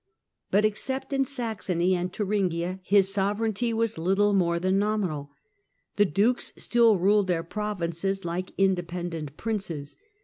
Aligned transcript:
But, 0.49 0.65
except 0.65 1.13
in 1.13 1.25
Saxony 1.25 1.93
and 1.93 2.11
Thuringia, 2.11 2.79
his 2.81 3.13
sovereignty 3.13 3.71
was 3.71 3.99
little 3.99 4.33
more 4.33 4.57
than 4.57 4.79
nominal. 4.79 5.29
The 5.97 6.05
dukes 6.05 6.51
still 6.57 6.97
ruled 6.97 7.27
their 7.27 7.43
provinces 7.43 8.25
like 8.25 8.49
independent 8.57 9.37
princes. 9.37 9.97